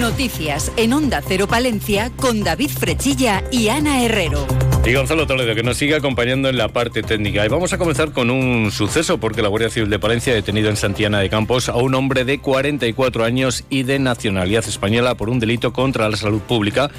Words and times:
Noticias 0.00 0.72
en 0.78 0.94
Onda 0.94 1.20
Cero 1.20 1.46
Palencia 1.46 2.10
con 2.16 2.42
David 2.42 2.70
Frechilla 2.70 3.44
y 3.52 3.68
Ana 3.68 4.02
Herrero. 4.02 4.46
Y 4.82 4.94
Gonzalo 4.94 5.26
Toledo, 5.26 5.54
que 5.54 5.62
nos 5.62 5.76
sigue 5.76 5.94
acompañando 5.94 6.48
en 6.48 6.56
la 6.56 6.68
parte 6.68 7.02
técnica. 7.02 7.44
Y 7.44 7.48
vamos 7.48 7.74
a 7.74 7.78
comenzar 7.78 8.12
con 8.12 8.30
un 8.30 8.70
suceso, 8.70 9.20
porque 9.20 9.42
la 9.42 9.48
Guardia 9.48 9.68
Civil 9.68 9.90
de 9.90 9.98
Palencia 9.98 10.32
ha 10.32 10.36
detenido 10.36 10.70
en 10.70 10.76
Santiana 10.76 11.20
de 11.20 11.28
Campos 11.28 11.68
a 11.68 11.76
un 11.76 11.94
hombre 11.94 12.24
de 12.24 12.38
44 12.38 13.24
años 13.24 13.64
y 13.68 13.82
de 13.82 13.98
nacionalidad 13.98 14.64
española 14.66 15.16
por 15.16 15.28
un 15.28 15.38
delito 15.38 15.74
contra 15.74 16.08
la 16.08 16.16
salud 16.16 16.40
pública 16.40 16.90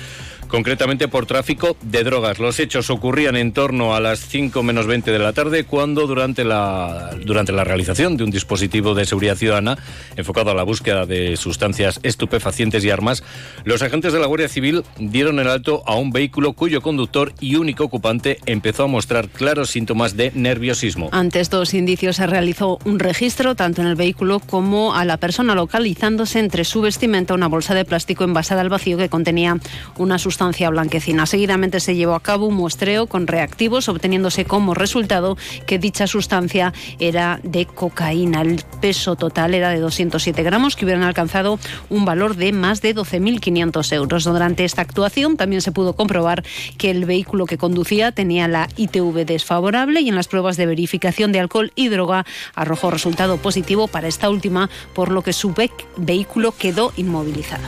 concretamente 0.51 1.07
por 1.07 1.25
tráfico 1.25 1.77
de 1.81 2.03
drogas. 2.03 2.37
Los 2.37 2.59
hechos 2.59 2.89
ocurrían 2.89 3.37
en 3.37 3.53
torno 3.53 3.95
a 3.95 4.01
las 4.01 4.19
5 4.19 4.61
menos 4.63 4.85
20 4.85 5.09
de 5.09 5.17
la 5.17 5.31
tarde, 5.31 5.63
cuando 5.63 6.05
durante 6.07 6.43
la, 6.43 7.15
durante 7.25 7.53
la 7.53 7.63
realización 7.63 8.17
de 8.17 8.25
un 8.25 8.31
dispositivo 8.31 8.93
de 8.93 9.05
seguridad 9.05 9.37
ciudadana 9.37 9.77
enfocado 10.17 10.51
a 10.51 10.53
la 10.53 10.63
búsqueda 10.63 11.05
de 11.05 11.37
sustancias 11.37 12.01
estupefacientes 12.03 12.83
y 12.83 12.89
armas, 12.89 13.23
los 13.63 13.81
agentes 13.81 14.11
de 14.11 14.19
la 14.19 14.25
Guardia 14.25 14.49
Civil 14.49 14.83
dieron 14.99 15.39
el 15.39 15.47
alto 15.47 15.83
a 15.85 15.95
un 15.95 16.11
vehículo 16.11 16.51
cuyo 16.51 16.81
conductor 16.81 17.33
y 17.39 17.55
único 17.55 17.85
ocupante 17.85 18.37
empezó 18.45 18.83
a 18.83 18.87
mostrar 18.87 19.29
claros 19.29 19.69
síntomas 19.69 20.17
de 20.17 20.33
nerviosismo. 20.35 21.09
Ante 21.13 21.39
estos 21.39 21.73
indicios 21.73 22.17
se 22.17 22.27
realizó 22.27 22.77
un 22.83 22.99
registro 22.99 23.55
tanto 23.55 23.81
en 23.81 23.87
el 23.87 23.95
vehículo 23.95 24.41
como 24.41 24.95
a 24.95 25.05
la 25.05 25.15
persona 25.15 25.55
localizándose 25.55 26.39
entre 26.39 26.65
su 26.65 26.81
vestimenta 26.81 27.33
una 27.33 27.47
bolsa 27.47 27.73
de 27.73 27.85
plástico 27.85 28.25
envasada 28.25 28.59
al 28.59 28.69
vacío 28.69 28.97
que 28.97 29.07
contenía 29.07 29.57
una 29.97 30.19
sustancia 30.19 30.40
blanquecina. 30.49 31.25
Seguidamente 31.25 31.79
se 31.79 31.95
llevó 31.95 32.15
a 32.15 32.19
cabo 32.19 32.47
un 32.47 32.55
muestreo 32.55 33.05
con 33.05 33.27
reactivos, 33.27 33.87
obteniéndose 33.89 34.45
como 34.45 34.73
resultado 34.73 35.37
que 35.67 35.77
dicha 35.77 36.07
sustancia 36.07 36.73
era 36.99 37.39
de 37.43 37.65
cocaína. 37.65 38.41
El 38.41 38.63
peso 38.81 39.15
total 39.15 39.53
era 39.53 39.69
de 39.69 39.79
207 39.79 40.41
gramos, 40.41 40.75
que 40.75 40.85
hubieran 40.85 41.03
alcanzado 41.03 41.59
un 41.89 42.05
valor 42.05 42.35
de 42.35 42.51
más 42.53 42.81
de 42.81 42.95
12.500 42.95 43.93
euros. 43.93 44.23
Durante 44.23 44.65
esta 44.65 44.81
actuación 44.81 45.37
también 45.37 45.61
se 45.61 45.71
pudo 45.71 45.93
comprobar 45.93 46.43
que 46.77 46.89
el 46.89 47.05
vehículo 47.05 47.45
que 47.45 47.57
conducía 47.57 48.11
tenía 48.11 48.47
la 48.47 48.67
ITV 48.77 49.25
desfavorable 49.25 50.01
y 50.01 50.09
en 50.09 50.15
las 50.15 50.27
pruebas 50.27 50.57
de 50.57 50.65
verificación 50.65 51.31
de 51.31 51.39
alcohol 51.39 51.71
y 51.75 51.89
droga 51.89 52.25
arrojó 52.55 52.89
resultado 52.89 53.37
positivo 53.37 53.87
para 53.87 54.07
esta 54.07 54.29
última, 54.29 54.69
por 54.95 55.11
lo 55.11 55.21
que 55.21 55.33
su 55.33 55.53
vehículo 55.97 56.51
quedó 56.57 56.93
inmovilizado. 56.97 57.63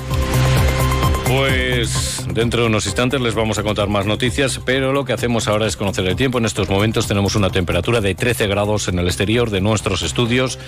Pues 1.28 2.26
dentro 2.34 2.62
de 2.62 2.68
unos 2.68 2.86
instantes 2.86 3.22
les 3.22 3.36
vamos 3.36 3.58
a 3.58 3.64
contar 3.64 3.88
más 3.88 4.06
noticias, 4.06 4.60
pero 4.66 4.94
lo 4.94 5.06
que 5.06 5.14
hacemos 5.14 5.48
ahora 5.48 5.68
es 5.68 5.78
conocer 5.78 6.06
el 6.06 6.16
tiempo. 6.16 6.38
En 6.38 6.46
estos 6.46 6.70
momentos 6.70 7.08
tenemos 7.08 7.36
una 7.36 7.50
temperatura 7.50 8.02
de 8.02 8.16
13 8.16 8.48
grados 8.48 8.88
en 8.88 9.00
el 9.00 9.08
exterior 9.08 9.50
de 9.50 9.62
nuestros 9.62 10.02
estudios. 10.04 10.60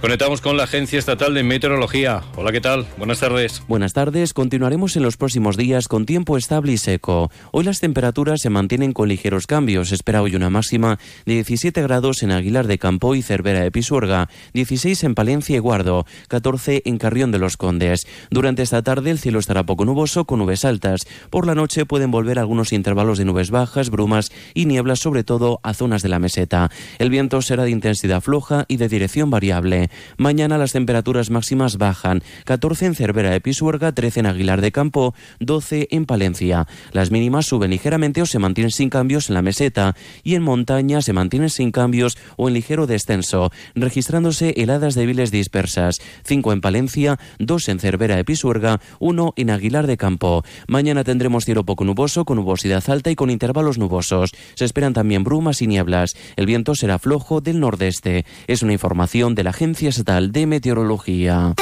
Conectamos 0.00 0.40
con 0.40 0.56
la 0.56 0.62
Agencia 0.62 0.96
Estatal 0.96 1.34
de 1.34 1.42
Meteorología. 1.42 2.22
Hola, 2.36 2.52
¿qué 2.52 2.60
tal? 2.60 2.86
Buenas 2.98 3.18
tardes. 3.18 3.62
Buenas 3.66 3.94
tardes. 3.94 4.32
Continuaremos 4.32 4.94
en 4.96 5.02
los 5.02 5.16
próximos 5.16 5.56
días 5.56 5.88
con 5.88 6.06
tiempo 6.06 6.36
estable 6.36 6.72
y 6.72 6.78
seco. 6.78 7.32
Hoy 7.50 7.64
las 7.64 7.80
temperaturas 7.80 8.40
se 8.40 8.48
mantienen 8.48 8.92
con 8.92 9.08
ligeros 9.08 9.48
cambios. 9.48 9.90
espera 9.90 10.22
hoy 10.22 10.36
una 10.36 10.50
máxima 10.50 11.00
de 11.26 11.34
17 11.34 11.82
grados 11.82 12.22
en 12.22 12.30
Aguilar 12.30 12.68
de 12.68 12.78
Campo 12.78 13.16
y 13.16 13.22
Cervera 13.22 13.60
de 13.60 13.72
Pisuerga, 13.72 14.28
16 14.54 15.02
en 15.02 15.16
Palencia 15.16 15.56
y 15.56 15.58
Guardo, 15.58 16.06
14 16.28 16.82
en 16.84 16.98
Carrión 16.98 17.32
de 17.32 17.40
los 17.40 17.56
Condes. 17.56 18.06
Durante 18.30 18.62
esta 18.62 18.82
tarde 18.82 19.10
el 19.10 19.18
cielo 19.18 19.40
estará 19.40 19.66
poco 19.66 19.84
nuboso 19.84 20.07
con 20.08 20.38
nubes 20.38 20.64
altas. 20.64 21.06
Por 21.30 21.46
la 21.46 21.54
noche 21.54 21.84
pueden 21.84 22.10
volver 22.10 22.38
algunos 22.38 22.72
intervalos 22.72 23.18
de 23.18 23.24
nubes 23.24 23.50
bajas, 23.50 23.90
brumas 23.90 24.32
y 24.54 24.64
nieblas, 24.64 25.00
sobre 25.00 25.22
todo 25.22 25.60
a 25.62 25.74
zonas 25.74 26.02
de 26.02 26.08
la 26.08 26.18
meseta. 26.18 26.70
El 26.98 27.10
viento 27.10 27.42
será 27.42 27.64
de 27.64 27.70
intensidad 27.70 28.22
floja 28.22 28.64
y 28.68 28.78
de 28.78 28.88
dirección 28.88 29.30
variable. 29.30 29.90
Mañana 30.16 30.56
las 30.56 30.72
temperaturas 30.72 31.30
máximas 31.30 31.76
bajan, 31.76 32.22
14 32.44 32.86
en 32.86 32.94
Cervera 32.94 33.30
de 33.30 33.40
Pisuerga, 33.40 33.92
13 33.92 34.20
en 34.20 34.26
Aguilar 34.26 34.60
de 34.60 34.72
Campo, 34.72 35.14
12 35.40 35.88
en 35.90 36.06
Palencia. 36.06 36.66
Las 36.92 37.10
mínimas 37.10 37.46
suben 37.46 37.70
ligeramente 37.70 38.22
o 38.22 38.26
se 38.26 38.38
mantienen 38.38 38.70
sin 38.70 38.88
cambios 38.88 39.28
en 39.28 39.34
la 39.34 39.42
meseta 39.42 39.94
y 40.22 40.34
en 40.34 40.42
montaña 40.42 41.02
se 41.02 41.12
mantienen 41.12 41.50
sin 41.50 41.70
cambios 41.70 42.16
o 42.36 42.48
en 42.48 42.54
ligero 42.54 42.86
descenso, 42.86 43.52
registrándose 43.74 44.54
heladas 44.56 44.94
débiles 44.94 45.30
dispersas, 45.30 46.00
5 46.24 46.52
en 46.52 46.60
Palencia, 46.60 47.18
2 47.38 47.68
en 47.68 47.78
Cervera 47.78 48.16
de 48.16 48.24
Pisuerga, 48.24 48.80
1 49.00 49.34
en 49.36 49.50
Aguilar 49.50 49.86
de 49.88 49.96
Campo. 49.96 50.44
Mañana 50.68 51.02
tendremos 51.02 51.44
cielo 51.44 51.64
poco 51.64 51.84
nuboso 51.84 52.24
con 52.24 52.36
nubosidad 52.36 52.88
alta 52.88 53.10
y 53.10 53.16
con 53.16 53.30
intervalos 53.30 53.78
nubosos. 53.78 54.30
Se 54.54 54.64
esperan 54.64 54.92
también 54.92 55.24
brumas 55.24 55.62
y 55.62 55.66
nieblas. 55.66 56.14
El 56.36 56.46
viento 56.46 56.76
será 56.76 57.00
flojo 57.00 57.40
del 57.40 57.58
nordeste. 57.58 58.24
Es 58.46 58.62
una 58.62 58.72
información 58.72 59.34
de 59.34 59.42
la 59.42 59.50
agencia 59.50 59.88
Estatal 59.88 60.30
de 60.30 60.46
Meteorología. 60.46 61.54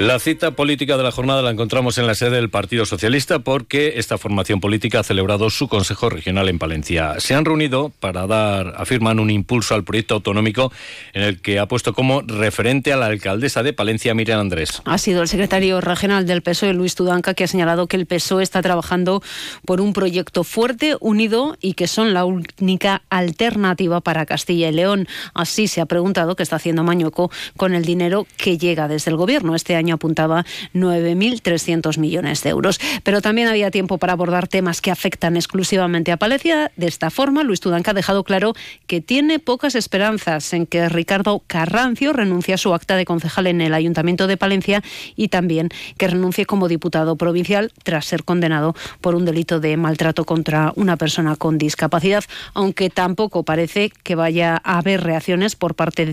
La 0.00 0.18
cita 0.18 0.52
política 0.52 0.96
de 0.96 1.02
la 1.04 1.12
jornada 1.12 1.42
la 1.42 1.50
encontramos 1.50 1.96
en 1.98 2.08
la 2.08 2.14
sede 2.16 2.36
del 2.36 2.50
Partido 2.50 2.86
Socialista 2.86 3.38
porque 3.38 3.94
esta 3.98 4.18
formación 4.18 4.58
política 4.58 5.00
ha 5.00 5.02
celebrado 5.04 5.48
su 5.48 5.68
Consejo 5.68 6.08
Regional 6.08 6.48
en 6.48 6.58
Palencia. 6.58 7.20
Se 7.20 7.34
han 7.34 7.44
reunido 7.44 7.92
para 8.00 8.26
dar, 8.26 8.74
afirman, 8.78 9.20
un 9.20 9.30
impulso 9.30 9.74
al 9.74 9.84
proyecto 9.84 10.14
autonómico 10.14 10.72
en 11.12 11.22
el 11.22 11.40
que 11.40 11.60
ha 11.60 11.68
puesto 11.68 11.92
como 11.92 12.22
referente 12.22 12.92
a 12.92 12.96
la 12.96 13.06
alcaldesa 13.06 13.62
de 13.62 13.74
Palencia, 13.74 14.12
Miriam 14.14 14.40
Andrés. 14.40 14.82
Ha 14.86 14.98
sido 14.98 15.22
el 15.22 15.28
secretario 15.28 15.80
regional 15.80 16.26
del 16.26 16.42
PSOE, 16.42 16.72
Luis 16.72 16.96
Tudanca, 16.96 17.34
que 17.34 17.44
ha 17.44 17.48
señalado 17.48 17.86
que 17.86 17.96
el 17.96 18.06
PSOE 18.06 18.42
está 18.42 18.60
trabajando 18.60 19.22
por 19.66 19.80
un 19.80 19.92
proyecto 19.92 20.42
fuerte, 20.42 20.96
unido 20.98 21.56
y 21.60 21.74
que 21.74 21.86
son 21.86 22.12
la 22.12 22.24
única 22.24 23.02
alternativa 23.08 24.00
para 24.00 24.26
Castilla 24.26 24.68
y 24.68 24.72
León. 24.72 25.06
Así 25.32 25.68
se 25.68 25.80
ha 25.80 25.86
preguntado 25.86 26.34
qué 26.34 26.42
está 26.42 26.56
haciendo 26.56 26.82
Mañueco 26.82 27.30
con 27.56 27.74
el 27.74 27.84
dinero 27.84 28.26
que 28.36 28.58
llega 28.58 28.88
desde 28.88 29.10
el 29.12 29.16
Gobierno. 29.16 29.54
Este 29.54 29.76
año 29.76 29.81
apuntaba 29.90 30.44
9.300 30.74 31.98
millones 31.98 32.44
de 32.44 32.50
euros. 32.50 32.78
Pero 33.02 33.20
también 33.20 33.48
había 33.48 33.72
tiempo 33.72 33.98
para 33.98 34.12
abordar 34.12 34.46
temas 34.46 34.80
que 34.80 34.92
afectan 34.92 35.36
exclusivamente 35.36 36.12
a 36.12 36.16
Palencia. 36.16 36.70
De 36.76 36.86
esta 36.86 37.10
forma, 37.10 37.42
Luis 37.42 37.60
Tudanca 37.60 37.90
ha 37.90 37.94
dejado 37.94 38.22
claro 38.22 38.54
que 38.86 39.00
tiene 39.00 39.40
pocas 39.40 39.74
esperanzas 39.74 40.52
en 40.52 40.66
que 40.66 40.88
Ricardo 40.88 41.42
Carrancio 41.46 42.12
renuncie 42.12 42.54
a 42.54 42.58
su 42.58 42.72
acta 42.74 42.94
de 42.94 43.04
concejal 43.04 43.48
en 43.48 43.60
el 43.60 43.74
Ayuntamiento 43.74 44.28
de 44.28 44.36
Palencia 44.36 44.82
y 45.16 45.28
también 45.28 45.70
que 45.98 46.06
renuncie 46.06 46.46
como 46.46 46.68
diputado 46.68 47.16
provincial 47.16 47.72
tras 47.82 48.06
ser 48.06 48.22
condenado 48.22 48.76
por 49.00 49.16
un 49.16 49.24
delito 49.24 49.58
de 49.58 49.76
maltrato 49.76 50.24
contra 50.24 50.72
una 50.76 50.96
persona 50.96 51.34
con 51.34 51.58
discapacidad, 51.58 52.22
aunque 52.54 52.90
tampoco 52.90 53.42
parece 53.42 53.90
que 54.04 54.14
vaya 54.14 54.60
a 54.62 54.78
haber 54.78 55.02
reacciones 55.02 55.56
por 55.56 55.74
parte, 55.74 56.12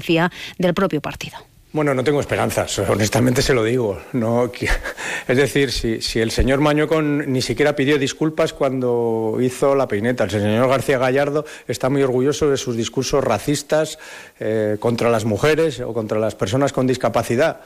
del 0.58 0.74
propio 0.74 1.02
partido. 1.02 1.49
Bueno, 1.72 1.94
no 1.94 2.04
tengo 2.04 2.20
esperanzas, 2.20 2.80
honestamente 2.80 3.44
se 3.44 3.54
lo 3.54 3.64
digo. 3.64 4.02
No, 4.14 4.52
es 5.28 5.38
decir, 5.38 5.72
si, 5.72 6.20
el 6.20 6.32
señor 6.32 6.62
Mañocon 6.62 7.32
ni 7.32 7.44
siquiera 7.44 7.76
pidió 7.76 8.00
disculpas 8.00 8.54
cuando 8.54 9.38
hizo 9.40 9.76
la 9.76 9.88
peineta, 9.88 10.24
el 10.24 10.32
señor 10.32 10.68
García 10.68 10.98
Gallardo 10.98 11.46
está 11.68 11.90
muy 11.90 12.02
orgulloso 12.02 12.50
de 12.50 12.58
sus 12.58 12.76
discursos 12.76 13.24
racistas 13.24 14.00
eh, 14.40 14.78
contra 14.80 15.12
las 15.12 15.26
mujeres 15.26 15.80
o 15.80 15.94
contra 15.94 16.18
las 16.18 16.34
personas 16.34 16.74
con 16.74 16.88
discapacidad. 16.88 17.62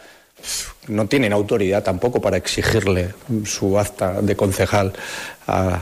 No 0.89 1.07
tienen 1.07 1.31
autoridad 1.31 1.81
tampoco 1.81 2.19
para 2.19 2.35
exigirle 2.35 3.13
su 3.45 3.79
acta 3.79 4.21
de 4.21 4.35
concejal 4.35 4.91
a, 5.47 5.81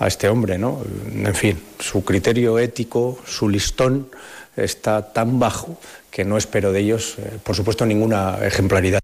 a 0.00 0.06
este 0.08 0.28
hombre, 0.28 0.58
¿no? 0.58 0.82
En 1.14 1.34
fin, 1.36 1.62
su 1.78 2.02
criterio 2.04 2.58
ético, 2.58 3.20
su 3.24 3.48
listón 3.48 4.08
está 4.56 5.12
tan 5.12 5.38
bajo 5.38 5.78
que 6.10 6.24
no 6.24 6.36
espero 6.36 6.72
de 6.72 6.80
ellos, 6.80 7.16
eh, 7.18 7.38
por 7.42 7.56
supuesto, 7.56 7.86
ninguna 7.86 8.38
ejemplaridad. 8.42 9.00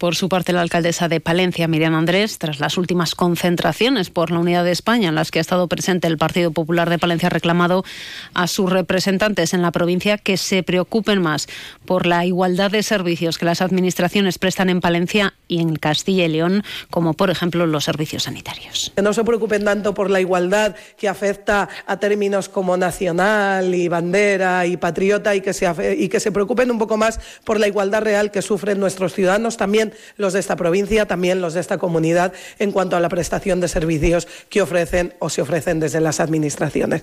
Por 0.00 0.16
su 0.16 0.30
parte, 0.30 0.54
la 0.54 0.62
alcaldesa 0.62 1.08
de 1.08 1.20
Palencia, 1.20 1.68
Miriam 1.68 1.94
Andrés, 1.94 2.38
tras 2.38 2.58
las 2.58 2.78
últimas 2.78 3.14
concentraciones 3.14 4.08
por 4.08 4.30
la 4.30 4.38
unidad 4.38 4.64
de 4.64 4.70
España 4.70 5.10
en 5.10 5.14
las 5.14 5.30
que 5.30 5.40
ha 5.40 5.42
estado 5.42 5.68
presente 5.68 6.06
el 6.06 6.16
Partido 6.16 6.52
Popular 6.52 6.88
de 6.88 6.98
Palencia, 6.98 7.26
ha 7.26 7.30
reclamado 7.30 7.84
a 8.32 8.46
sus 8.46 8.70
representantes 8.70 9.52
en 9.52 9.60
la 9.60 9.72
provincia 9.72 10.16
que 10.16 10.38
se 10.38 10.62
preocupen 10.62 11.20
más 11.20 11.48
por 11.84 12.06
la 12.06 12.24
igualdad 12.24 12.70
de 12.70 12.82
servicios 12.82 13.36
que 13.36 13.44
las 13.44 13.60
administraciones 13.60 14.38
prestan 14.38 14.70
en 14.70 14.80
Palencia 14.80 15.34
y 15.50 15.60
en 15.60 15.74
Castilla 15.76 16.24
y 16.24 16.28
León, 16.28 16.62
como 16.90 17.14
por 17.14 17.28
ejemplo 17.28 17.66
los 17.66 17.84
servicios 17.84 18.22
sanitarios. 18.22 18.92
Que 18.94 19.02
no 19.02 19.12
se 19.12 19.24
preocupen 19.24 19.64
tanto 19.64 19.92
por 19.92 20.08
la 20.08 20.20
igualdad 20.20 20.76
que 20.96 21.08
afecta 21.08 21.68
a 21.86 21.98
términos 21.98 22.48
como 22.48 22.76
nacional 22.76 23.74
y 23.74 23.88
bandera 23.88 24.64
y 24.66 24.76
patriota 24.76 25.34
y 25.34 25.40
que 25.40 25.52
se, 25.52 25.96
y 25.98 26.08
que 26.08 26.20
se 26.20 26.30
preocupen 26.30 26.70
un 26.70 26.78
poco 26.78 26.96
más 26.96 27.18
por 27.44 27.58
la 27.58 27.66
igualdad 27.66 28.02
real 28.02 28.30
que 28.30 28.42
sufren 28.42 28.78
nuestros 28.78 29.12
ciudadanos 29.12 29.56
también 29.56 29.92
los 30.16 30.32
de 30.32 30.40
esta 30.40 30.54
provincia, 30.54 31.06
también 31.06 31.40
los 31.40 31.54
de 31.54 31.60
esta 31.60 31.78
comunidad 31.78 32.32
en 32.58 32.70
cuanto 32.70 32.96
a 32.96 33.00
la 33.00 33.08
prestación 33.08 33.60
de 33.60 33.66
servicios 33.66 34.28
que 34.48 34.62
ofrecen 34.62 35.14
o 35.18 35.28
se 35.30 35.42
ofrecen 35.42 35.80
desde 35.80 36.00
las 36.00 36.20
administraciones. 36.20 37.02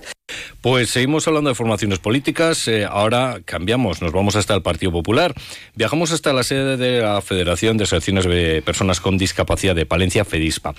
Pues 0.60 0.90
seguimos 0.90 1.26
hablando 1.26 1.50
de 1.50 1.54
formaciones 1.54 2.00
políticas. 2.00 2.68
Eh, 2.68 2.84
ahora 2.84 3.40
cambiamos, 3.44 4.02
nos 4.02 4.12
vamos 4.12 4.36
hasta 4.36 4.54
el 4.54 4.62
Partido 4.62 4.92
Popular. 4.92 5.32
Viajamos 5.74 6.12
hasta 6.12 6.32
la 6.32 6.42
sede 6.42 6.76
de 6.76 7.00
la 7.00 7.22
Federación 7.22 7.76
de 7.78 7.84
Asociaciones 7.84 8.26
de 8.38 8.62
Personas 8.62 9.00
con 9.00 9.18
Discapacidad 9.18 9.74
de 9.74 9.86
Palencia, 9.86 10.24
FEDISPA. 10.24 10.74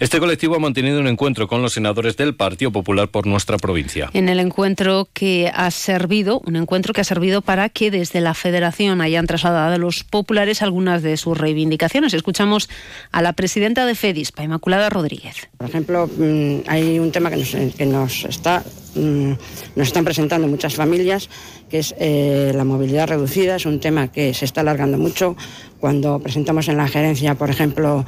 Este 0.00 0.18
colectivo 0.18 0.56
ha 0.56 0.58
mantenido 0.58 1.00
un 1.00 1.06
encuentro 1.06 1.48
con 1.48 1.62
los 1.62 1.74
senadores 1.74 2.16
del 2.16 2.34
Partido 2.34 2.72
Popular 2.72 3.08
por 3.08 3.26
nuestra 3.26 3.58
provincia. 3.58 4.10
En 4.12 4.28
el 4.28 4.40
encuentro 4.40 5.08
que 5.12 5.50
ha 5.54 5.70
servido, 5.70 6.40
un 6.44 6.56
encuentro 6.56 6.92
que 6.92 7.00
ha 7.00 7.04
servido 7.04 7.42
para 7.42 7.68
que 7.68 7.90
desde 7.90 8.20
la 8.20 8.34
Federación 8.34 9.00
hayan 9.00 9.26
trasladado 9.26 9.74
a 9.74 9.78
los 9.78 10.04
populares 10.04 10.62
algunas 10.62 11.02
de 11.02 11.16
sus 11.16 11.36
reivindicaciones. 11.36 12.14
Escuchamos 12.14 12.68
a 13.12 13.22
la 13.22 13.32
presidenta 13.32 13.86
de 13.86 13.94
FEDISPA, 13.94 14.44
Inmaculada 14.44 14.90
Rodríguez. 14.90 15.48
Por 15.56 15.68
ejemplo, 15.68 16.08
mm, 16.08 16.60
hay 16.66 16.98
un 16.98 17.12
tema 17.12 17.30
que 17.30 17.36
nos, 17.36 17.74
que 17.74 17.86
nos 17.86 18.24
está 18.24 18.62
Mm, 18.94 19.32
nos 19.76 19.88
están 19.88 20.04
presentando 20.04 20.46
muchas 20.46 20.74
familias, 20.74 21.28
que 21.68 21.78
es 21.78 21.94
eh, 21.98 22.52
la 22.54 22.64
movilidad 22.64 23.08
reducida, 23.08 23.56
es 23.56 23.66
un 23.66 23.80
tema 23.80 24.08
que 24.08 24.34
se 24.34 24.44
está 24.44 24.60
alargando 24.60 24.98
mucho. 24.98 25.36
Cuando 25.80 26.18
presentamos 26.20 26.68
en 26.68 26.76
la 26.76 26.88
gerencia, 26.88 27.34
por 27.34 27.50
ejemplo, 27.50 28.06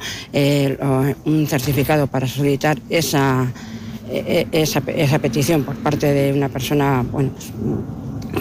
un 1.25 1.47
certificado 1.47 2.07
para 2.07 2.27
solicitar 2.27 2.79
esa, 2.89 3.51
e, 4.09 4.47
e, 4.51 4.61
esa, 4.61 4.81
esa, 4.87 5.19
petición 5.19 5.63
por 5.63 5.75
parte 5.75 6.07
de 6.07 6.31
una 6.33 6.49
persona 6.49 7.03
bueno, 7.11 7.31
pues, 7.35 7.51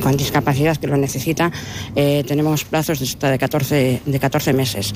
con 0.01 0.17
discapacidad 0.17 0.77
que 0.77 0.87
lo 0.87 0.97
necesita, 0.97 1.51
eh, 1.95 2.25
tenemos 2.27 2.65
plazos 2.65 3.01
de, 3.01 3.29
de, 3.29 3.39
14, 3.39 4.03
de 4.05 4.21
14 4.21 4.53
meses. 4.53 4.95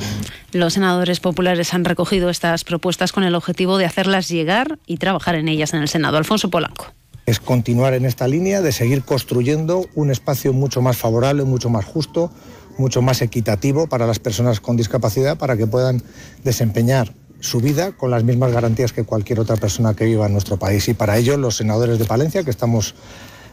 Los 0.53 0.75
senadores 0.75 1.21
populares 1.21 1.75
han 1.75 1.85
recogido 1.85 2.31
estas 2.31 2.65
propuestas 2.65 3.13
con 3.13 3.25
el 3.25 3.35
objetivo 3.35 3.79
de 3.79 3.87
hacerlas 3.87 4.29
llegar 4.29 4.79
y 4.87 4.99
trabajar 4.99 5.35
en 5.35 5.49
ellas 5.49 5.75
en 5.75 5.83
el 5.83 5.89
Senado. 5.89 6.19
Alfonso 6.19 6.51
Polanco 6.51 7.00
es 7.31 7.39
continuar 7.39 7.95
en 7.95 8.05
esta 8.05 8.27
línea 8.27 8.61
de 8.61 8.73
seguir 8.73 9.05
construyendo 9.05 9.87
un 9.95 10.11
espacio 10.11 10.53
mucho 10.53 10.83
más 10.83 10.97
favorable, 10.97 11.45
mucho 11.45 11.71
más 11.71 11.85
justo, 11.85 12.33
mucho 12.77 13.03
más 13.03 13.23
equitativo 13.23 13.87
para 13.87 14.07
las 14.07 14.19
personas 14.19 14.59
con 14.59 14.77
discapacidad 14.77 15.39
para 15.39 15.57
que 15.57 15.67
puedan 15.67 16.03
desempeñar 16.43 17.15
su 17.39 17.61
vida 17.61 17.93
con 17.93 18.11
las 18.11 18.25
mismas 18.25 18.53
garantías 18.53 18.93
que 18.93 19.05
cualquier 19.05 19.39
otra 19.39 19.57
persona 19.57 19.95
que 19.95 20.07
viva 20.07 20.27
en 20.27 20.33
nuestro 20.33 20.59
país. 20.59 20.89
Y 20.89 20.95
para 20.95 21.19
ello 21.19 21.37
los 21.37 21.57
senadores 21.57 22.01
de 22.01 22.05
Palencia, 22.05 22.43
que 22.43 22.51
estamos 22.51 22.97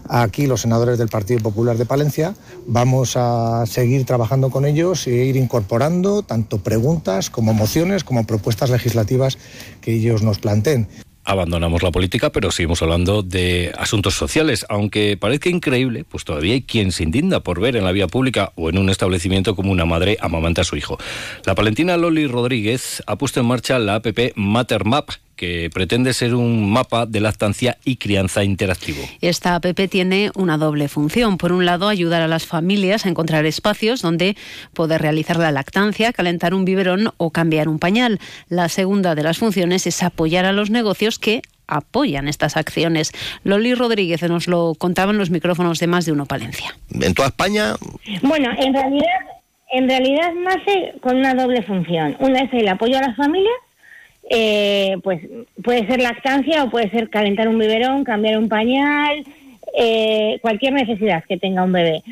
aquí, 0.10 0.48
los 0.48 0.62
senadores 0.62 0.98
del 0.98 1.10
Partido 1.10 1.40
Popular 1.42 1.78
de 1.78 1.86
Palencia, 1.86 2.34
vamos 2.66 3.14
a 3.16 3.64
seguir 3.68 4.06
trabajando 4.06 4.50
con 4.50 4.66
ellos 4.66 5.06
e 5.06 5.12
ir 5.12 5.38
incorporando 5.38 6.24
tanto 6.24 6.64
preguntas 6.64 7.30
como 7.30 7.54
mociones 7.54 8.04
como 8.04 8.26
propuestas 8.26 8.72
legislativas 8.72 9.38
que 9.82 9.94
ellos 9.94 10.24
nos 10.24 10.40
planteen 10.40 10.88
abandonamos 11.28 11.84
la 11.84 11.92
política, 11.92 12.32
pero 12.32 12.52
seguimos 12.52 12.82
hablando 12.82 13.22
de 13.22 13.74
asuntos 13.78 14.16
sociales. 14.16 14.66
Aunque 14.70 15.18
parezca 15.18 15.50
increíble, 15.50 16.06
pues 16.06 16.24
todavía 16.24 16.54
hay 16.54 16.62
quien 16.62 16.94
se 16.94 17.04
indigna 17.04 17.42
por 17.42 17.60
ver 17.60 17.76
en 17.76 17.84
la 17.84 17.92
vía 17.92 18.08
pública 18.08 18.54
o 18.56 18.70
en 18.70 18.78
un 18.78 18.90
establecimiento 18.90 19.54
como 19.54 19.72
una 19.72 19.86
madre 19.86 20.18
amamanta 20.22 20.62
a 20.62 20.64
su 20.64 20.78
hijo. 20.78 20.98
La 21.46 21.54
palentina 21.54 21.98
Loli 21.98 22.28
Rodríguez 22.28 23.04
ha 23.06 23.18
puesto 23.18 23.42
en 23.42 23.46
marcha 23.46 23.78
la 23.78 23.96
app 23.96 24.08
MatterMap, 24.36 25.10
que 25.38 25.70
pretende 25.74 26.14
ser 26.14 26.36
un 26.36 26.70
mapa 26.70 27.06
de 27.06 27.22
lactancia 27.22 27.78
y 27.86 27.96
crianza 27.96 28.44
interactivo. 28.44 28.98
Esta 29.22 29.56
app 29.56 29.66
tiene 29.90 30.32
una 30.36 30.58
doble 30.58 30.90
función. 30.90 31.38
Por 31.38 31.54
un 31.54 31.66
lado, 31.66 31.88
ayudar 31.88 32.22
a 32.22 32.28
las 32.28 32.46
familias 32.46 33.06
a 33.06 33.10
encontrar 33.10 33.46
espacios 33.46 34.02
donde 34.02 34.36
poder 34.74 35.02
realizar 35.02 35.38
la 35.38 35.52
lactancia, 35.52 36.12
calentar 36.12 36.54
un 36.54 36.66
biberón 36.66 37.14
o 37.18 37.32
cambiar 37.32 37.70
un 37.70 37.80
pañal. 37.80 38.20
La 38.50 38.68
segunda 38.68 39.16
de 39.16 39.24
las 39.24 39.38
funciones 39.38 39.88
es 39.88 40.04
apoyar 40.04 40.46
a 40.46 40.52
los 40.52 40.70
negocios 40.70 41.20
que 41.20 41.42
apoyan 41.68 42.28
estas 42.28 42.58
acciones. 42.58 43.12
Loli 43.44 43.76
Rodríguez 43.76 44.24
nos 44.24 44.48
lo 44.48 44.74
contaba 44.76 45.12
en 45.12 45.18
los 45.18 45.30
micrófonos 45.30 45.80
de 45.80 45.88
Más 45.88 46.06
de 46.06 46.14
Uno 46.14 46.26
Palencia. 46.26 46.76
En 46.92 47.14
toda 47.14 47.28
España. 47.28 47.76
Bueno, 48.24 48.50
en 48.58 48.74
realidad, 48.74 49.20
en 49.72 49.88
realidad 49.88 50.32
nace 50.34 50.94
con 51.02 51.18
una 51.18 51.34
doble 51.34 51.62
función. 51.64 52.16
Una 52.20 52.40
es 52.40 52.54
el 52.54 52.68
apoyo 52.68 52.98
a 52.98 53.02
las 53.02 53.16
familias 53.16 53.54
eh, 54.30 54.98
pues 55.04 55.22
puede 55.64 55.88
ser 55.88 56.02
lactancia 56.02 56.64
o 56.64 56.70
puede 56.70 56.90
ser 56.90 57.10
calentar 57.10 57.48
un 57.48 57.58
biberón, 57.58 58.04
cambiar 58.04 58.38
un 58.38 58.50
pañal, 58.50 59.24
eh, 59.78 60.40
cualquier 60.42 60.74
necesidad 60.74 61.24
que 61.28 61.38
tenga 61.38 61.64
un 61.64 61.72
bebé. 61.72 62.04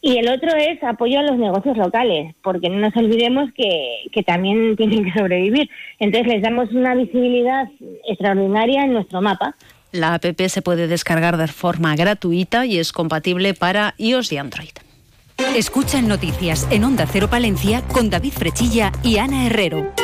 Y 0.00 0.18
el 0.18 0.28
otro 0.28 0.54
es 0.54 0.82
apoyo 0.82 1.20
a 1.20 1.22
los 1.22 1.38
negocios 1.38 1.78
locales, 1.78 2.34
porque 2.42 2.68
no 2.68 2.78
nos 2.78 2.94
olvidemos 2.94 3.50
que, 3.56 4.02
que 4.12 4.22
también 4.22 4.76
tienen 4.76 5.04
que 5.04 5.18
sobrevivir. 5.18 5.68
Entonces 5.98 6.32
les 6.32 6.42
damos 6.42 6.70
una 6.72 6.94
visibilidad 6.94 7.68
extraordinaria 8.06 8.84
en 8.84 8.92
nuestro 8.92 9.22
mapa. 9.22 9.56
La 9.92 10.14
app 10.14 10.24
se 10.24 10.60
puede 10.60 10.88
descargar 10.88 11.36
de 11.36 11.46
forma 11.46 11.94
gratuita 11.96 12.66
y 12.66 12.78
es 12.78 12.92
compatible 12.92 13.54
para 13.54 13.94
iOS 13.96 14.32
y 14.32 14.38
Android. 14.38 14.70
Escuchan 15.56 16.08
noticias 16.08 16.68
en 16.70 16.84
Onda 16.84 17.06
Cero 17.06 17.28
Palencia 17.30 17.82
con 17.82 18.10
David 18.10 18.32
Frechilla 18.32 18.92
y 19.02 19.18
Ana 19.18 19.46
Herrero. 19.46 20.03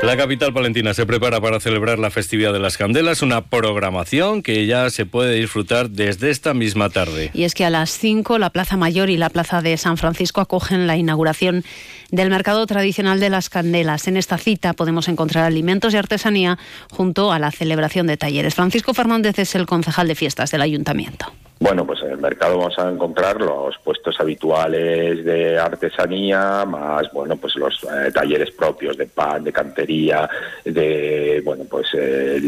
La 0.00 0.16
capital 0.16 0.52
palentina 0.52 0.94
se 0.94 1.06
prepara 1.06 1.40
para 1.40 1.58
celebrar 1.58 1.98
la 1.98 2.10
festividad 2.10 2.52
de 2.52 2.60
las 2.60 2.78
candelas, 2.78 3.20
una 3.20 3.46
programación 3.46 4.42
que 4.44 4.64
ya 4.64 4.90
se 4.90 5.06
puede 5.06 5.34
disfrutar 5.34 5.90
desde 5.90 6.30
esta 6.30 6.54
misma 6.54 6.88
tarde. 6.88 7.32
Y 7.34 7.42
es 7.42 7.52
que 7.52 7.64
a 7.64 7.70
las 7.70 7.90
5 7.90 8.38
la 8.38 8.50
Plaza 8.50 8.76
Mayor 8.76 9.10
y 9.10 9.16
la 9.16 9.28
Plaza 9.28 9.60
de 9.60 9.76
San 9.76 9.96
Francisco 9.96 10.40
acogen 10.40 10.86
la 10.86 10.96
inauguración 10.96 11.64
del 12.12 12.30
mercado 12.30 12.64
tradicional 12.66 13.18
de 13.18 13.28
las 13.28 13.50
candelas. 13.50 14.06
En 14.06 14.16
esta 14.16 14.38
cita 14.38 14.72
podemos 14.72 15.08
encontrar 15.08 15.44
alimentos 15.44 15.92
y 15.92 15.96
artesanía 15.96 16.58
junto 16.90 17.32
a 17.32 17.40
la 17.40 17.50
celebración 17.50 18.06
de 18.06 18.16
talleres. 18.16 18.54
Francisco 18.54 18.94
Fernández 18.94 19.36
es 19.40 19.56
el 19.56 19.66
concejal 19.66 20.06
de 20.06 20.14
fiestas 20.14 20.52
del 20.52 20.62
ayuntamiento. 20.62 21.32
Bueno, 21.68 21.86
pues 21.86 22.00
en 22.00 22.12
el 22.12 22.16
mercado 22.16 22.56
vamos 22.56 22.78
a 22.78 22.88
encontrar 22.88 23.38
los 23.42 23.76
puestos 23.84 24.18
habituales 24.18 25.22
de 25.22 25.58
artesanía, 25.58 26.64
más 26.64 27.12
bueno, 27.12 27.36
pues 27.36 27.56
los 27.56 27.84
eh, 27.84 28.10
talleres 28.10 28.52
propios 28.52 28.96
de 28.96 29.04
pan, 29.04 29.44
de 29.44 29.52
cantería, 29.52 30.26
de 30.64 31.42
bueno, 31.44 31.64
pues 31.68 31.88
eh, 31.92 32.40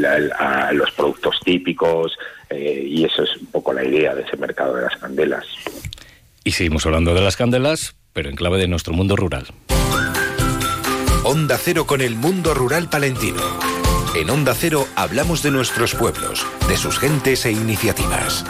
los 0.73 0.91
productos 0.93 1.39
típicos 1.45 2.17
eh, 2.49 2.83
y 2.83 3.05
eso 3.05 3.25
es 3.25 3.37
un 3.37 3.49
poco 3.49 3.75
la 3.75 3.85
idea 3.85 4.15
de 4.15 4.23
ese 4.23 4.39
mercado 4.39 4.77
de 4.77 4.85
las 4.85 4.97
candelas. 4.97 5.45
Y 6.43 6.53
seguimos 6.53 6.87
hablando 6.87 7.13
de 7.13 7.21
las 7.21 7.37
candelas, 7.37 7.97
pero 8.15 8.31
en 8.31 8.37
clave 8.37 8.57
de 8.57 8.69
nuestro 8.69 8.95
mundo 8.95 9.17
rural. 9.17 9.49
Onda 11.25 11.59
Cero 11.59 11.87
con 11.87 12.01
el 12.01 12.15
mundo 12.15 12.55
rural 12.55 12.89
palentino. 12.89 13.43
En 14.17 14.31
Onda 14.31 14.55
Cero 14.55 14.87
hablamos 14.97 15.43
de 15.43 15.51
nuestros 15.51 15.95
pueblos, 15.95 16.47
de 16.71 16.79
sus 16.79 16.99
gentes 16.99 17.45
e 17.45 17.53
iniciativas. 17.53 18.47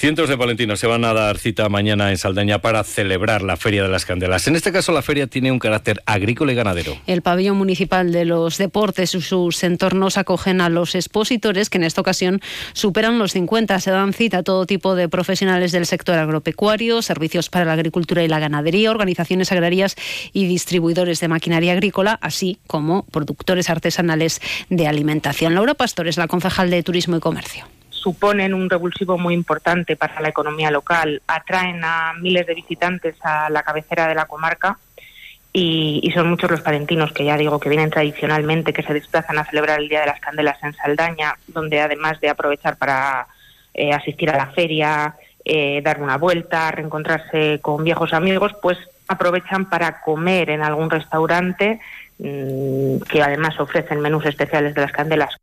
Cientos 0.00 0.30
de 0.30 0.38
palentinos 0.38 0.80
se 0.80 0.86
van 0.86 1.04
a 1.04 1.12
dar 1.12 1.36
cita 1.36 1.68
mañana 1.68 2.10
en 2.10 2.16
Saldaña 2.16 2.62
para 2.62 2.84
celebrar 2.84 3.42
la 3.42 3.58
Feria 3.58 3.82
de 3.82 3.90
las 3.90 4.06
Candelas. 4.06 4.48
En 4.48 4.56
este 4.56 4.72
caso, 4.72 4.92
la 4.92 5.02
feria 5.02 5.26
tiene 5.26 5.52
un 5.52 5.58
carácter 5.58 6.00
agrícola 6.06 6.52
y 6.52 6.54
ganadero. 6.54 6.96
El 7.06 7.20
pabellón 7.20 7.58
municipal 7.58 8.10
de 8.10 8.24
los 8.24 8.56
deportes 8.56 9.14
y 9.14 9.20
sus 9.20 9.62
entornos 9.62 10.16
acogen 10.16 10.62
a 10.62 10.70
los 10.70 10.94
expositores 10.94 11.68
que 11.68 11.76
en 11.76 11.84
esta 11.84 12.00
ocasión 12.00 12.40
superan 12.72 13.18
los 13.18 13.32
50. 13.32 13.78
Se 13.78 13.90
dan 13.90 14.14
cita 14.14 14.38
a 14.38 14.42
todo 14.42 14.64
tipo 14.64 14.94
de 14.94 15.10
profesionales 15.10 15.70
del 15.70 15.84
sector 15.84 16.16
agropecuario, 16.16 17.02
servicios 17.02 17.50
para 17.50 17.66
la 17.66 17.74
agricultura 17.74 18.24
y 18.24 18.28
la 18.28 18.38
ganadería, 18.38 18.90
organizaciones 18.90 19.52
agrarias 19.52 19.96
y 20.32 20.46
distribuidores 20.46 21.20
de 21.20 21.28
maquinaria 21.28 21.74
agrícola, 21.74 22.18
así 22.22 22.58
como 22.66 23.04
productores 23.04 23.68
artesanales 23.68 24.40
de 24.70 24.88
alimentación. 24.88 25.54
Laura 25.54 25.74
Pastor 25.74 26.08
es 26.08 26.16
la 26.16 26.26
concejal 26.26 26.70
de 26.70 26.82
Turismo 26.82 27.18
y 27.18 27.20
Comercio 27.20 27.66
suponen 28.00 28.54
un 28.54 28.70
revulsivo 28.70 29.18
muy 29.18 29.34
importante 29.34 29.96
para 29.96 30.20
la 30.20 30.28
economía 30.28 30.70
local, 30.70 31.20
atraen 31.26 31.80
a 31.84 32.14
miles 32.14 32.46
de 32.46 32.54
visitantes 32.54 33.16
a 33.22 33.50
la 33.50 33.62
cabecera 33.62 34.08
de 34.08 34.14
la 34.14 34.24
comarca 34.24 34.78
y, 35.52 36.10
son 36.14 36.30
muchos 36.30 36.50
los 36.50 36.60
palentinos 36.60 37.12
que 37.12 37.24
ya 37.24 37.36
digo 37.36 37.58
que 37.58 37.68
vienen 37.68 37.90
tradicionalmente, 37.90 38.72
que 38.72 38.82
se 38.82 38.94
desplazan 38.94 39.38
a 39.38 39.44
celebrar 39.44 39.80
el 39.80 39.88
Día 39.88 40.00
de 40.00 40.06
las 40.06 40.20
Candelas 40.20 40.62
en 40.62 40.74
Saldaña, 40.74 41.36
donde 41.48 41.80
además 41.80 42.20
de 42.20 42.30
aprovechar 42.30 42.76
para 42.76 43.26
eh, 43.74 43.92
asistir 43.92 44.30
a 44.30 44.36
la 44.36 44.46
feria, 44.46 45.14
eh, 45.44 45.80
dar 45.82 46.00
una 46.00 46.16
vuelta, 46.18 46.70
reencontrarse 46.70 47.58
con 47.60 47.82
viejos 47.82 48.12
amigos, 48.12 48.52
pues 48.62 48.78
aprovechan 49.08 49.68
para 49.68 50.00
comer 50.02 50.50
en 50.50 50.62
algún 50.62 50.88
restaurante 50.88 51.80
mm, 52.18 53.00
que 53.08 53.22
además 53.22 53.58
ofrecen 53.58 54.00
menús 54.00 54.24
especiales 54.26 54.74
de 54.74 54.82
las 54.82 54.92
candelas. 54.92 55.36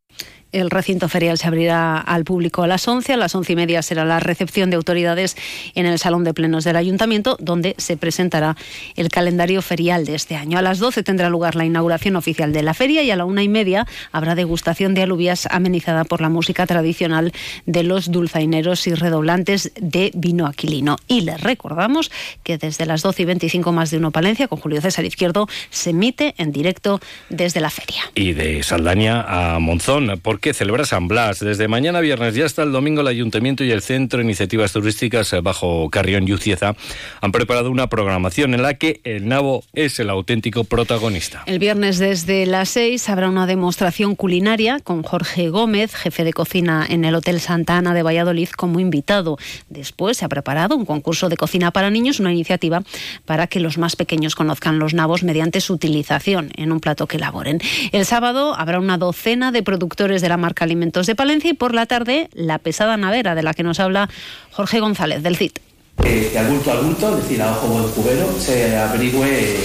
El 0.52 0.70
recinto 0.70 1.10
ferial 1.10 1.38
se 1.38 1.48
abrirá 1.48 1.98
al 1.98 2.24
público 2.24 2.64
a 2.64 2.68
las 2.68 2.88
11. 2.88 3.14
A 3.14 3.18
las 3.18 3.36
once 3.36 3.52
y 3.52 3.56
media 3.56 3.82
será 3.82 4.06
la 4.06 4.20
recepción 4.22 4.70
de 4.70 4.78
autoridades 4.78 5.36
en 5.76 5.86
el 5.86 6.00
Salón 6.00 6.24
de 6.24 6.34
Plenos 6.34 6.64
del 6.64 6.78
Ayuntamiento, 6.78 7.36
donde 7.40 7.76
se 7.78 7.98
presentará 7.98 8.56
el 8.96 9.10
calendario 9.10 9.62
ferial 9.62 10.06
de 10.06 10.16
este 10.16 10.36
año. 10.36 10.58
A 10.58 10.62
las 10.62 10.80
12 10.80 11.04
tendrá 11.04 11.30
lugar 11.30 11.56
la 11.56 11.66
inauguración 11.66 12.16
oficial 12.16 12.54
de 12.54 12.64
la 12.64 12.74
feria 12.74 13.04
y 13.04 13.12
a 13.12 13.18
la 13.18 13.26
una 13.26 13.44
y 13.44 13.50
media 13.50 13.86
habrá 14.14 14.36
degustación 14.36 14.94
de 14.94 15.04
alubias 15.04 15.48
amenizada 15.52 16.06
por 16.06 16.22
la 16.22 16.30
música 16.30 16.66
tradicional 16.66 17.34
de 17.66 17.84
los 17.84 18.10
dulzaineros 18.10 18.88
y 18.88 18.94
redoblantes 18.94 19.74
de 19.76 20.12
vino 20.16 20.46
aquilino. 20.46 20.96
Y 21.10 21.22
les 21.22 21.42
recordamos 21.42 22.10
que 22.44 22.58
desde 22.58 22.86
las 22.86 23.02
12 23.02 23.24
y 23.24 23.26
25 23.26 23.72
más 23.74 23.92
de 23.92 23.98
uno 23.98 24.12
Palencia, 24.12 24.48
con 24.48 24.60
Julio 24.60 24.80
César 24.80 25.04
Izquierdo, 25.04 25.48
se 25.70 25.90
emite 25.90 26.36
en 26.38 26.54
directo 26.54 27.02
desde 27.30 27.60
la 27.60 27.70
feria. 27.70 28.04
Y 28.16 28.32
de 28.32 28.64
Saldaña 28.64 29.26
a 29.28 29.60
Monzón, 29.60 30.20
porque 30.22 30.37
celebra 30.54 30.86
San 30.86 31.08
Blas. 31.08 31.40
Desde 31.40 31.68
mañana 31.68 32.00
viernes 32.00 32.36
y 32.38 32.42
hasta 32.42 32.64
el 32.64 32.72
domingo 32.72 33.02
el 33.02 33.08
Ayuntamiento 33.08 33.64
y 33.64 33.72
el 33.72 33.82
Centro 33.82 34.20
de 34.20 34.26
Iniciativas 34.26 34.72
Turísticas 34.72 35.34
eh, 35.34 35.42
bajo 35.42 35.90
Carrión 35.90 36.28
y 36.28 36.34
Ucieza 36.34 36.76
han 37.22 37.32
preparado 37.32 37.70
una 37.72 37.88
programación 37.88 38.54
en 38.54 38.62
la 38.62 38.76
que 38.76 39.02
el 39.04 39.28
nabo 39.28 39.64
es 39.74 40.00
el 40.00 40.10
auténtico 40.10 40.64
protagonista. 40.64 41.44
El 41.46 41.60
viernes 41.60 42.00
desde 42.00 42.46
las 42.46 42.70
6 42.70 43.10
habrá 43.10 43.30
una 43.30 43.48
demostración 43.48 44.16
culinaria 44.16 44.80
con 44.84 45.04
Jorge 45.04 45.50
Gómez, 45.50 45.96
jefe 45.96 46.24
de 46.24 46.34
cocina 46.34 46.86
en 46.88 47.06
el 47.06 47.16
Hotel 47.16 47.40
Santa 47.40 47.78
Ana 47.78 47.94
de 47.94 48.04
Valladolid, 48.04 48.50
como 48.50 48.80
invitado. 48.80 49.38
Después 49.70 50.18
se 50.18 50.26
ha 50.26 50.30
preparado 50.30 50.76
un 50.76 50.86
concurso 50.86 51.30
de 51.30 51.38
cocina 51.38 51.72
para 51.72 51.90
niños, 51.90 52.20
una 52.20 52.32
iniciativa 52.32 52.84
para 53.26 53.48
que 53.48 53.60
los 53.60 53.78
más 53.78 53.96
pequeños 53.96 54.36
conozcan 54.36 54.80
los 54.80 54.94
nabos 54.94 55.24
mediante 55.24 55.62
su 55.62 55.74
utilización 55.74 56.52
en 56.56 56.72
un 56.72 56.80
plato 56.80 57.08
que 57.08 57.18
elaboren. 57.18 57.60
El 57.92 58.06
sábado 58.06 58.56
habrá 58.58 58.80
una 58.80 58.98
docena 58.98 59.52
de 59.52 59.64
productores 59.64 60.22
de 60.22 60.27
la 60.30 60.38
marca 60.38 60.66
Alimentos 60.66 61.08
de 61.08 61.16
Palencia 61.16 61.52
y 61.52 61.54
por 61.54 61.74
la 61.74 61.86
tarde 61.86 62.30
la 62.34 62.60
pesada 62.60 62.98
navera 62.98 63.36
de 63.36 63.44
la 63.44 63.54
que 63.54 63.64
nos 63.64 63.80
habla 63.80 64.10
Jorge 64.52 64.80
González 64.80 65.24
del 65.24 65.38
CIT. 65.38 65.60
Eh, 66.04 66.30
de 66.32 66.40
adulto 66.40 66.72
a 66.72 66.74
adulto, 66.76 67.18
es 67.18 67.24
decir, 67.24 67.42
a 67.42 67.52
ojo 67.52 67.68
buen 67.68 67.90
cubero, 67.92 68.32
se 68.40 68.78
averigüe 68.78 69.58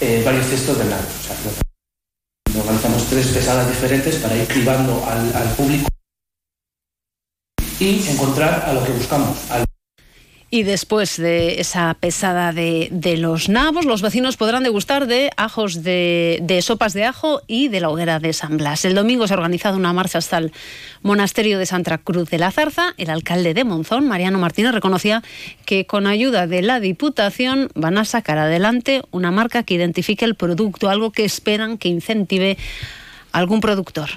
eh, 0.00 0.22
varios 0.24 0.46
textos 0.46 0.78
de 0.78 0.84
nado. 0.84 1.02
organizamos 2.58 3.08
tres 3.08 3.26
pesadas 3.28 3.68
diferentes 3.68 4.16
para 4.16 4.36
ir 4.36 4.46
privando 4.46 5.04
al, 5.06 5.34
al 5.34 5.48
público 5.54 5.88
y 7.80 8.08
encontrar 8.08 8.64
a 8.66 8.72
lo 8.72 8.84
que 8.84 8.92
buscamos. 8.92 9.36
Al 9.50 9.64
y 10.52 10.64
después 10.64 11.16
de 11.16 11.62
esa 11.62 11.94
pesada 11.98 12.52
de, 12.52 12.90
los 13.16 13.48
nabos, 13.48 13.86
los 13.86 14.02
vecinos 14.02 14.36
podrán 14.36 14.64
degustar 14.64 15.06
de 15.06 15.30
ajos 15.38 15.82
de, 15.82 16.40
de, 16.42 16.60
sopas 16.60 16.92
de 16.92 17.04
ajo 17.04 17.40
y 17.46 17.68
de 17.68 17.80
la 17.80 17.88
hoguera 17.88 18.20
de 18.20 18.34
San 18.34 18.58
Blas. 18.58 18.84
El 18.84 18.94
domingo 18.94 19.26
se 19.26 19.32
ha 19.32 19.38
organizado 19.38 19.78
una 19.78 19.94
marcha 19.94 20.18
hasta 20.18 20.36
el 20.36 20.52
monasterio 21.00 21.58
de 21.58 21.64
Santa 21.64 21.96
Cruz 21.96 22.28
de 22.28 22.36
la 22.36 22.50
Zarza. 22.50 22.92
El 22.98 23.08
alcalde 23.08 23.54
de 23.54 23.64
Monzón, 23.64 24.06
Mariano 24.06 24.38
Martínez, 24.38 24.72
reconocía 24.72 25.22
que 25.64 25.86
con 25.86 26.06
ayuda 26.06 26.46
de 26.46 26.60
la 26.60 26.80
Diputación 26.80 27.70
van 27.74 27.96
a 27.96 28.04
sacar 28.04 28.36
adelante 28.36 29.00
una 29.10 29.30
marca 29.30 29.62
que 29.62 29.72
identifique 29.72 30.26
el 30.26 30.34
producto, 30.34 30.90
algo 30.90 31.12
que 31.12 31.24
esperan 31.24 31.78
que 31.78 31.88
incentive 31.88 32.58
algún 33.32 33.62
productor. 33.62 34.10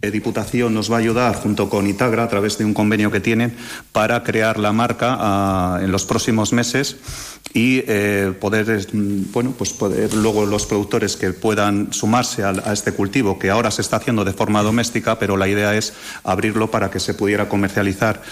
Diputación 0.00 0.72
nos 0.72 0.90
va 0.90 0.96
a 0.96 1.00
ayudar 1.00 1.34
junto 1.36 1.68
con 1.68 1.86
Itagra 1.86 2.24
a 2.24 2.28
través 2.28 2.56
de 2.56 2.64
un 2.64 2.72
convenio 2.72 3.10
que 3.10 3.20
tienen 3.20 3.54
para 3.92 4.24
crear 4.24 4.58
la 4.58 4.72
marca 4.72 5.76
uh, 5.76 5.84
en 5.84 5.92
los 5.92 6.06
próximos 6.06 6.54
meses 6.54 6.96
y 7.52 7.82
eh, 7.86 8.32
poder, 8.40 8.86
bueno, 8.92 9.52
pues 9.58 9.72
poder 9.72 10.14
luego 10.14 10.46
los 10.46 10.66
productores 10.66 11.16
que 11.16 11.32
puedan 11.32 11.92
sumarse 11.92 12.44
a, 12.44 12.52
este 12.72 12.92
cultivo 12.92 13.38
que 13.38 13.50
ahora 13.50 13.70
se 13.70 13.82
está 13.82 13.96
haciendo 13.96 14.24
de 14.24 14.32
forma 14.32 14.62
doméstica, 14.62 15.18
pero 15.18 15.36
la 15.36 15.48
idea 15.48 15.74
es 15.74 15.92
abrirlo 16.22 16.70
para 16.70 16.90
que 16.90 17.00
se 17.00 17.12
pudiera 17.12 17.48
comercializar 17.48 18.22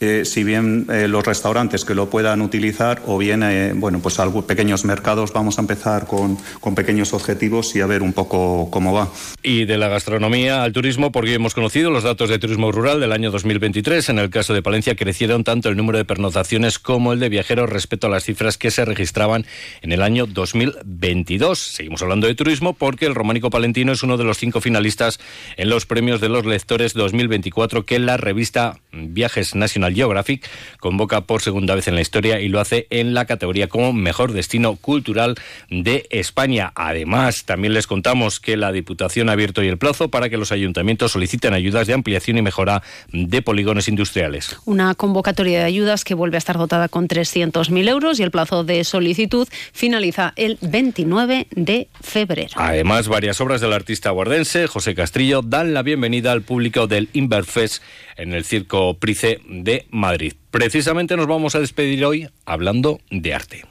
eh, 0.00 0.24
si 0.24 0.44
bien 0.44 0.86
eh, 0.90 1.08
los 1.08 1.26
restaurantes 1.26 1.84
que 1.84 1.94
lo 1.94 2.08
puedan 2.08 2.40
utilizar 2.40 3.02
o 3.06 3.18
bien, 3.18 3.42
eh, 3.42 3.72
bueno, 3.74 4.00
pues 4.00 4.18
algunos 4.18 4.46
pequeños 4.46 4.86
mercados, 4.86 5.30
vamos 5.34 5.58
a 5.58 5.60
empezar 5.60 6.06
con, 6.06 6.38
con, 6.60 6.74
pequeños 6.74 7.12
objetivos 7.12 7.76
y 7.76 7.82
a 7.82 7.86
ver 7.86 8.00
un 8.00 8.14
poco 8.14 8.70
cómo 8.70 8.94
va. 8.94 9.10
Y 9.42 9.66
de 9.66 9.76
la 9.76 9.88
gastronomía 9.88 10.62
al 10.62 10.72
turismo, 10.72 11.12
porque 11.12 11.34
hemos 11.34 11.52
conocido 11.52 11.90
los 11.90 12.02
datos 12.02 12.30
de 12.30 12.38
turismo 12.38 12.72
rural 12.72 12.98
del 12.98 13.12
año 13.12 13.30
2023. 13.30 14.08
En 14.08 14.18
el 14.18 14.30
caso 14.30 14.54
de 14.54 14.62
Palencia 14.62 14.96
crecieron 14.96 15.44
tanto 15.44 15.68
el 15.68 15.76
número 15.76 15.98
de 15.98 16.06
pernotaciones 16.06 16.78
como 16.78 17.12
el 17.12 17.20
de 17.20 17.28
viajeros 17.28 17.68
respecto 17.68 18.06
a 18.06 18.10
las 18.10 18.24
cifras 18.24 18.56
que 18.56 18.70
se 18.70 18.86
registraban 18.86 19.44
en 19.82 19.92
el 19.92 20.00
año 20.00 20.24
2022. 20.24 21.58
Seguimos 21.58 22.00
hablando 22.00 22.26
de 22.26 22.34
turismo 22.34 22.72
porque 22.72 23.04
el 23.04 23.14
románico 23.14 23.50
palentino 23.50 23.92
es 23.92 24.02
uno 24.02 24.16
de 24.16 24.24
los 24.24 24.38
cinco 24.38 24.62
finalistas 24.62 25.20
en 25.58 25.68
los 25.68 25.84
premios 25.84 26.22
de 26.22 26.30
los 26.30 26.46
lectores 26.46 26.94
2024 26.94 27.84
que 27.84 27.98
la 27.98 28.16
revista 28.16 28.78
Viajes 28.92 29.54
Nacional 29.54 29.89
Geographic 29.94 30.48
convoca 30.78 31.22
por 31.22 31.42
segunda 31.42 31.74
vez 31.74 31.88
en 31.88 31.94
la 31.94 32.00
historia 32.00 32.40
y 32.40 32.48
lo 32.48 32.60
hace 32.60 32.86
en 32.90 33.14
la 33.14 33.24
categoría 33.24 33.68
como 33.68 33.92
mejor 33.92 34.32
destino 34.32 34.76
cultural 34.76 35.36
de 35.68 36.06
España. 36.10 36.72
Además, 36.74 37.44
también 37.44 37.74
les 37.74 37.86
contamos 37.86 38.40
que 38.40 38.56
la 38.56 38.72
Diputación 38.72 39.28
ha 39.28 39.32
abierto 39.32 39.60
hoy 39.60 39.68
el 39.68 39.78
plazo 39.78 40.08
para 40.08 40.28
que 40.28 40.36
los 40.36 40.52
ayuntamientos 40.52 41.12
soliciten 41.12 41.54
ayudas 41.54 41.86
de 41.86 41.94
ampliación 41.94 42.38
y 42.38 42.42
mejora 42.42 42.82
de 43.12 43.42
polígonos 43.42 43.88
industriales. 43.88 44.56
Una 44.64 44.94
convocatoria 44.94 45.60
de 45.60 45.64
ayudas 45.64 46.04
que 46.04 46.14
vuelve 46.14 46.36
a 46.36 46.38
estar 46.38 46.58
dotada 46.58 46.88
con 46.88 47.08
300.000 47.08 47.88
euros 47.88 48.20
y 48.20 48.22
el 48.22 48.30
plazo 48.30 48.64
de 48.64 48.84
solicitud 48.84 49.48
finaliza 49.72 50.32
el 50.36 50.58
29 50.60 51.46
de 51.50 51.88
febrero. 52.00 52.52
Además, 52.56 53.08
varias 53.08 53.40
obras 53.40 53.60
del 53.60 53.72
artista 53.72 54.10
guardense 54.10 54.66
José 54.66 54.94
Castrillo 54.94 55.42
dan 55.42 55.74
la 55.74 55.82
bienvenida 55.82 56.32
al 56.32 56.42
público 56.42 56.86
del 56.86 57.08
Inverfest 57.12 57.82
en 58.16 58.34
el 58.34 58.44
Circo 58.44 58.94
Price 58.94 59.40
de 59.48 59.79
Madrid. 59.90 60.34
Precisamente 60.50 61.16
nos 61.16 61.26
vamos 61.26 61.54
a 61.54 61.60
despedir 61.60 62.04
hoy 62.04 62.28
hablando 62.44 63.00
de 63.10 63.34
arte. 63.34 63.64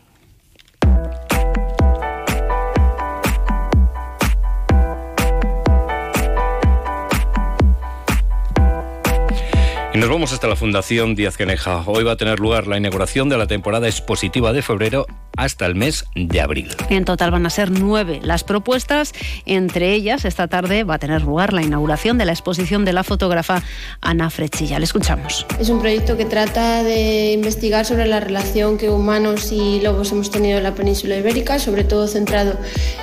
Y 9.92 9.98
nos 9.98 10.08
vamos 10.08 10.32
hasta 10.34 10.48
la 10.48 10.56
Fundación 10.56 11.16
Díaz 11.16 11.36
Caneja. 11.36 11.84
Hoy 11.88 12.04
va 12.04 12.12
a 12.12 12.16
tener 12.16 12.40
lugar 12.40 12.68
la 12.68 12.78
inauguración 12.78 13.28
de 13.28 13.38
la 13.38 13.48
temporada 13.48 13.88
expositiva 13.88 14.54
de 14.54 14.62
febrero 14.62 15.08
hasta 15.40 15.66
el 15.66 15.76
mes 15.76 16.06
de 16.16 16.42
abril. 16.42 16.76
En 16.90 17.06
total 17.06 17.32
van 17.32 17.46
a 17.46 17.50
ser 17.50 17.72
nueve 17.72 18.20
las 18.22 18.44
propuestas. 18.44 19.14
Entre 19.46 19.94
ellas, 19.94 20.26
esta 20.26 20.48
tarde 20.48 20.84
va 20.84 20.96
a 20.96 21.00
tener 21.00 21.22
lugar 21.22 21.54
la 21.54 21.64
inauguración 21.64 22.18
de 22.18 22.26
la 22.26 22.34
exposición 22.34 22.84
de 22.84 22.94
la 22.94 23.04
fotógrafa 23.04 23.64
Ana 24.02 24.30
Frechilla. 24.30 24.80
Le 24.80 24.86
escuchamos. 24.86 25.46
Es 25.60 25.70
un 25.70 25.80
proyecto 25.80 26.18
que 26.18 26.26
trata 26.26 26.84
de 26.84 27.32
investigar 27.32 27.86
sobre 27.86 28.06
la 28.06 28.20
relación 28.20 28.78
que 28.78 28.90
humanos 28.90 29.52
y 29.54 29.80
lobos 29.80 30.12
hemos 30.12 30.30
tenido 30.30 30.58
en 30.58 30.64
la 30.64 30.76
península 30.76 31.16
ibérica, 31.16 31.58
sobre 31.58 31.86
todo 31.86 32.08
centrado 32.08 32.58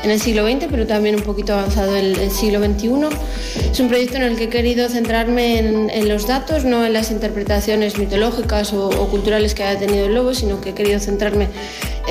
en 0.04 0.10
el 0.10 0.20
siglo 0.20 0.46
XX, 0.46 0.66
pero 0.70 0.86
también 0.86 1.14
un 1.14 1.22
poquito 1.22 1.54
avanzado 1.54 1.96
en 1.96 2.16
el 2.16 2.30
siglo 2.30 2.62
XXI. 2.62 3.70
Es 3.70 3.80
un 3.80 3.88
proyecto 3.88 4.16
en 4.16 4.22
el 4.24 4.36
que 4.36 4.44
he 4.44 4.48
querido 4.50 4.88
centrarme 4.90 5.58
en, 5.58 5.88
en 5.88 6.08
los 6.08 6.26
datos, 6.26 6.64
no 6.64 6.84
en 6.84 6.92
las 6.92 7.10
interpretaciones 7.10 7.96
mitológicas 7.96 8.74
o, 8.74 8.88
o 8.88 9.08
culturales 9.08 9.54
que 9.54 9.62
haya 9.62 9.78
tenido 9.78 10.06
el 10.06 10.14
lobo, 10.14 10.34
sino 10.34 10.60
que 10.60 10.70
he 10.70 10.74
querido 10.74 11.00
centrarme 11.00 11.48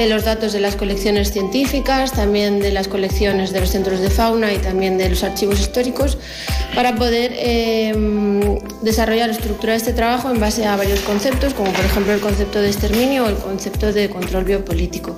los 0.07 0.25
datos 0.25 0.53
de 0.53 0.59
las 0.59 0.75
colecciones 0.75 1.31
científicas, 1.31 2.11
también 2.11 2.59
de 2.59 2.71
las 2.71 2.87
colecciones 2.87 3.51
de 3.51 3.61
los 3.61 3.69
centros 3.69 3.99
de 4.01 4.09
fauna 4.09 4.53
y 4.53 4.57
también 4.57 4.97
de 4.97 5.09
los 5.09 5.23
archivos 5.23 5.59
históricos, 5.59 6.17
para 6.75 6.95
poder 6.95 7.31
eh, 7.35 7.93
desarrollar, 8.81 9.29
estructurar 9.29 9.77
este 9.77 9.93
trabajo 9.93 10.29
en 10.29 10.39
base 10.39 10.65
a 10.65 10.75
varios 10.75 10.99
conceptos, 10.99 11.53
como 11.53 11.71
por 11.71 11.85
ejemplo 11.85 12.13
el 12.13 12.19
concepto 12.19 12.61
de 12.61 12.67
exterminio 12.67 13.25
o 13.25 13.29
el 13.29 13.37
concepto 13.37 13.93
de 13.93 14.09
control 14.09 14.43
biopolítico. 14.43 15.15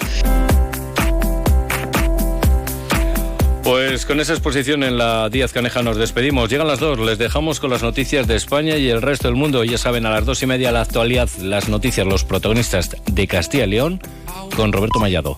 Pues 3.68 4.06
con 4.06 4.22
esa 4.22 4.32
exposición 4.32 4.82
en 4.82 4.98
la 4.98 5.28
Díaz 5.28 5.52
Caneja 5.52 5.84
nos 5.84 5.98
despedimos. 5.98 6.50
Llegan 6.50 6.70
las 6.70 6.80
dos, 6.80 6.98
les 7.00 7.18
dejamos 7.18 7.60
con 7.60 7.70
las 7.70 7.84
noticias 7.84 8.26
de 8.26 8.38
España 8.38 8.78
y 8.78 8.88
el 8.88 9.02
resto 9.02 9.28
del 9.28 9.36
mundo. 9.36 9.62
Ya 9.66 9.78
saben, 9.78 10.06
a 10.06 10.10
las 10.10 10.26
dos 10.26 10.42
y 10.42 10.46
media 10.46 10.72
la 10.72 10.80
actualidad, 10.80 11.28
las 11.42 11.68
noticias, 11.68 12.08
los 12.08 12.24
protagonistas 12.24 12.96
de 13.06 13.28
Castilla 13.28 13.66
y 13.66 13.72
León 13.72 14.00
con 14.56 14.72
Roberto 14.72 15.00
Mallado. 15.00 15.36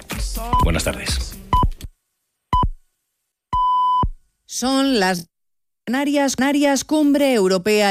Buenas 0.64 0.84
tardes. 0.84 1.40
Son 4.46 5.00
las 5.00 5.28
Canarias, 5.86 6.36
Canarias 6.36 6.84
Cumbre 6.84 7.34
Europea. 7.34 7.88